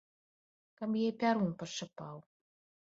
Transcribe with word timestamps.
Каб 0.79 0.89
яе 1.03 1.11
пярун 1.21 1.51
пашчапаў! 1.61 2.15